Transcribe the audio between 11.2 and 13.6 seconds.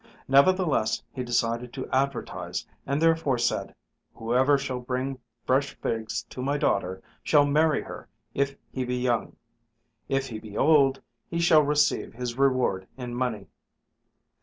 he shall receive his reward in money."